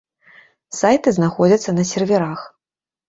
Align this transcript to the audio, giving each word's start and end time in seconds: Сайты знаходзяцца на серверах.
Сайты 0.77 1.13
знаходзяцца 1.17 1.77
на 1.79 1.83
серверах. 1.91 2.39